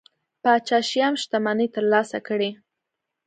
پاچا 0.43 0.77
شیام 0.89 1.13
شتمنۍ 1.21 1.67
ترلاسه 1.75 2.19
کړي. 2.27 2.49